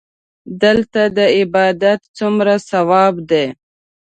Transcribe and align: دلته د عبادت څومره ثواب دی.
دلته 0.63 1.01
د 1.17 1.19
عبادت 1.37 1.99
څومره 2.17 2.53
ثواب 2.69 3.15
دی. 3.29 3.45